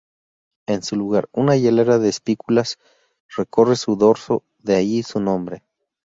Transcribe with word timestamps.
En 0.65 0.81
su 0.81 0.95
lugar, 0.95 1.29
una 1.31 1.55
hilera 1.57 1.99
de 1.99 2.09
espículas 2.09 2.79
recorre 3.37 3.75
su 3.75 3.97
dorso, 3.97 4.41
de 4.57 4.75
allí 4.75 5.03
su 5.03 5.19
nombre. 5.19 5.63